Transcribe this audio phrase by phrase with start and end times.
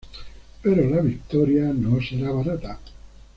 [0.63, 2.79] Pero la victoria no será barata.